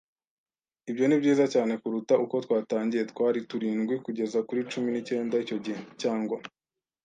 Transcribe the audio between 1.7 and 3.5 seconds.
kuruta uko twatangiye. Twari